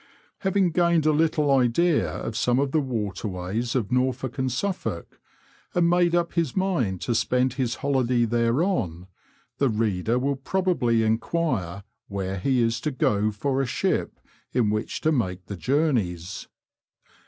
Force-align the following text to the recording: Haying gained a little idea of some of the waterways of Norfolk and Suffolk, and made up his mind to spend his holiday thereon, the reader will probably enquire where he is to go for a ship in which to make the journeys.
Haying 0.39 0.71
gained 0.71 1.05
a 1.05 1.11
little 1.11 1.51
idea 1.51 2.09
of 2.09 2.35
some 2.35 2.57
of 2.57 2.71
the 2.71 2.79
waterways 2.81 3.75
of 3.75 3.91
Norfolk 3.91 4.39
and 4.39 4.51
Suffolk, 4.51 5.19
and 5.75 5.87
made 5.91 6.15
up 6.15 6.33
his 6.33 6.55
mind 6.57 7.01
to 7.01 7.13
spend 7.13 7.53
his 7.53 7.75
holiday 7.85 8.25
thereon, 8.25 9.05
the 9.59 9.69
reader 9.69 10.17
will 10.17 10.37
probably 10.37 11.03
enquire 11.03 11.83
where 12.07 12.39
he 12.39 12.63
is 12.63 12.81
to 12.81 12.89
go 12.89 13.29
for 13.29 13.61
a 13.61 13.67
ship 13.67 14.19
in 14.53 14.71
which 14.71 15.01
to 15.01 15.11
make 15.11 15.45
the 15.45 15.55
journeys. 15.55 16.47